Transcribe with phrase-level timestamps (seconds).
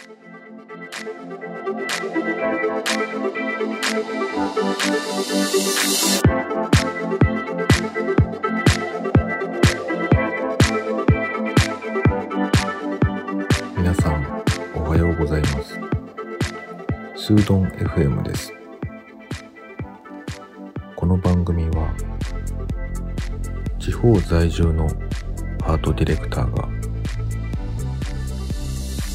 [0.00, 0.08] 皆
[13.94, 14.42] さん
[14.74, 15.78] おはようございます。
[17.14, 18.54] スードン FM です。
[20.96, 21.94] この番組は
[23.78, 24.86] 地方在住の
[25.64, 26.79] アートディレクターが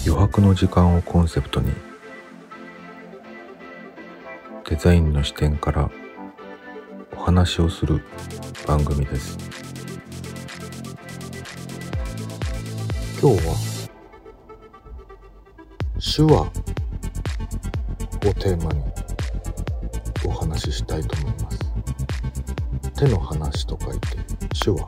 [0.08, 1.74] 余白の時間をコンセプトに
[4.70, 5.90] デザインの視点から
[7.18, 8.04] お話をする
[8.68, 9.36] 番組です。
[13.20, 13.56] 今日は
[15.98, 16.50] 手話を
[18.36, 18.84] テーマに
[20.24, 21.60] お話ししたいと思います。
[22.94, 24.18] 手の話と書いて
[24.64, 24.88] 手話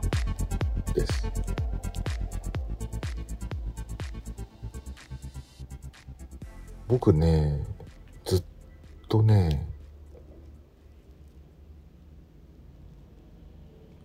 [0.94, 1.67] です。
[6.88, 7.66] 僕ね
[8.24, 8.44] ずっ
[9.10, 9.68] とね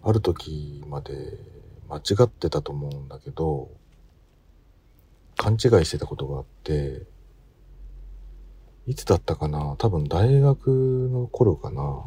[0.04, 1.14] ある時まで
[1.88, 3.70] 間違ってたと思うんだけど
[5.38, 7.04] 勘違いしてたことがあって
[8.86, 12.04] いつだったかな多分大学の頃かな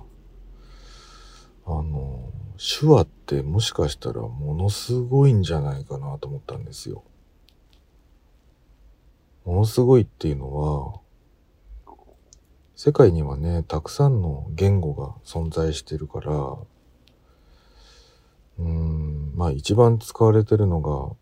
[1.64, 7.02] あの手話ってもしかしたらものすごいんじゃないかなと思ったんですよ。
[9.46, 11.00] ものすごいっていうのは
[12.74, 16.56] 世界にはねたくさんの言語が存在してるから
[18.58, 21.16] うんまあ一番使われてるのが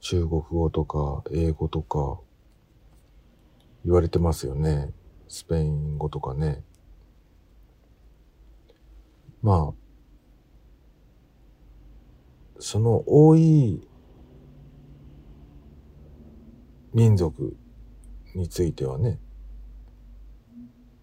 [0.00, 2.20] 中国語とか英語とか
[3.84, 4.92] 言われてますよね。
[5.28, 6.62] スペイン語とかね。
[9.42, 9.74] まあ、
[12.58, 13.86] その多い
[16.92, 17.56] 民族
[18.34, 19.18] についてはね、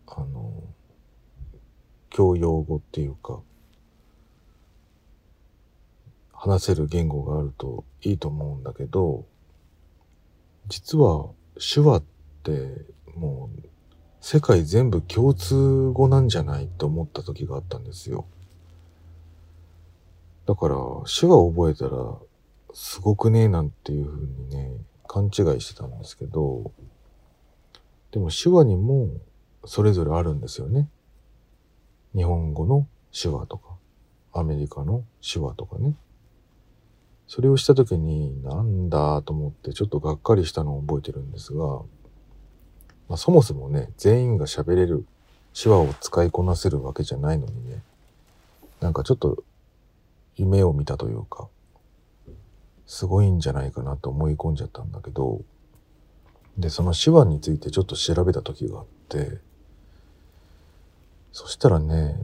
[0.08, 0.64] あの、
[2.10, 3.42] 教養語っていうか、
[6.34, 9.26] 話せる言語があるといいと思うんだけど、
[10.68, 11.30] 実は
[11.60, 12.04] 手話っ
[12.44, 12.86] て
[13.16, 13.68] もう
[14.22, 18.26] 世界全部共通語なんじゃないと思った時があったんですよ。
[20.46, 20.76] だから
[21.20, 22.16] 手話を覚えたら
[22.74, 24.72] すごくねえなんていう風にね、
[25.16, 26.74] 勘違いしてたんですけど、
[28.12, 29.08] でも手話にも
[29.64, 30.90] それぞれあるんですよね。
[32.14, 33.78] 日本語の手話とか、
[34.34, 35.96] アメリカの手話とかね。
[37.28, 41.66] それをした時になんだと思ってちょっとがっかりしたのを覚えてるんですが、
[43.08, 45.06] まあ、そもそもね、全員が喋れる
[45.54, 47.82] 手話を使いこなせるわけじゃないのにね、
[48.82, 49.46] なんかちょっと
[50.36, 51.48] 夢を見たというか、
[52.86, 55.42] すごいんじゃないかなと思い込んじゃったんだけど、
[56.58, 59.40] で、その手話についてちょっと調べた時があって、
[61.32, 62.18] そしたらね、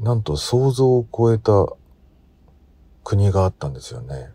[0.00, 1.66] なんと想像を超えた
[3.04, 4.30] 国があったんですよね。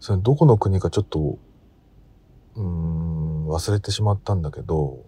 [0.00, 1.38] それどこの国かちょっと、
[2.56, 5.04] うん、忘れてしまったんだけど、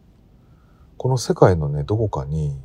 [0.96, 2.60] この世界のね、どこかに、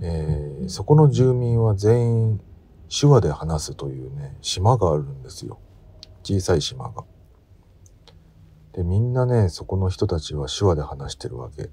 [0.00, 2.40] えー、そこの住民は全員
[2.92, 5.58] 手話で話すというね、島があるんですよ。
[6.22, 7.04] 小さい島が。
[8.74, 11.70] で、みんなね、そこの人たちは手話で話してるわけ。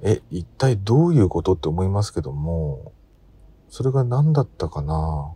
[0.00, 2.92] え、一体どういうことって思いますけども、
[3.68, 5.34] それが何だったかな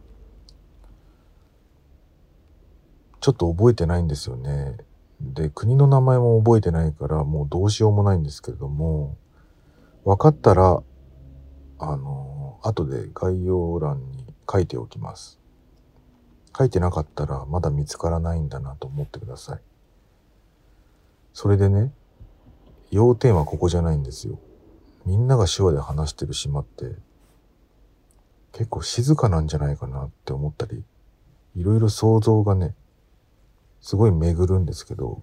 [3.21, 4.78] ちょっと覚えてないんですよね。
[5.21, 9.19] で、国の名前も覚えてないから、もうどうしようもないんですけれども、
[10.05, 10.83] 分かったら、
[11.78, 12.24] あの、
[12.66, 15.38] 後で概要欄に書いておきます。
[16.56, 19.60] 書いてなかったらまだ見つからないんだなと思ってください。
[21.34, 21.92] それでね、
[22.91, 24.38] 要点はここじゃないんですよ。
[25.04, 26.97] みんなが手話で話してる島って
[28.52, 30.82] 結構静かなんじゃないかなって思ったり、
[31.56, 32.75] いろいろ想像がね、
[33.82, 35.22] すごい巡るんですけど、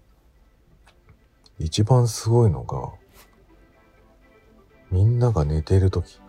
[1.58, 2.92] 一番すごいのが、
[4.92, 6.20] みんなが寝ている時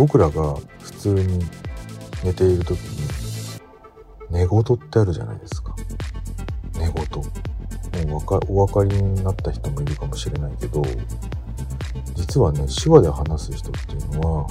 [0.00, 1.44] 僕らが普通に
[2.24, 3.60] 寝ている時に
[4.30, 5.76] 寝言ってあるじゃないですか。
[6.78, 8.08] 寝言。
[8.08, 10.82] もうわかお分かりになった人もいるかもしれないけど
[12.14, 14.46] 実はね手話で話す人っていうのは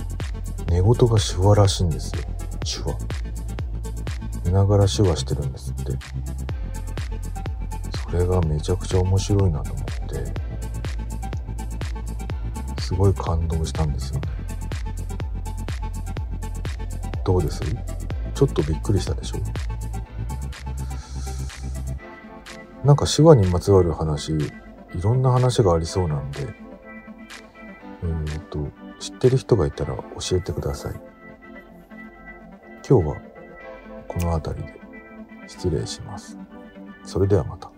[0.68, 2.22] 寝言が手話らしいんですよ。
[2.64, 2.96] 手話。
[4.46, 5.94] 寝ながら手話してるんですって。
[8.04, 10.32] それがめちゃくちゃ面白いなと思って
[12.84, 14.39] すごい感動したんですよね。
[17.30, 17.62] どうです？
[18.34, 19.38] ちょっとびっくりしたでしょ？
[22.84, 24.40] なんか手話にまつわる話い
[25.00, 26.42] ろんな話がありそうなんで。
[26.42, 28.68] えっ、ー、と
[29.00, 30.94] 知ってる人がいたら教えてください。
[32.90, 33.18] 今日は
[34.08, 34.80] この辺りで
[35.46, 36.36] 失礼します。
[37.04, 37.72] それではまた。